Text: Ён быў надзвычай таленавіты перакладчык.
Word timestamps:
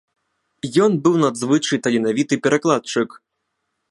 Ён 0.85 0.91
быў 1.07 1.15
надзвычай 1.25 1.77
таленавіты 1.87 2.33
перакладчык. 2.47 3.09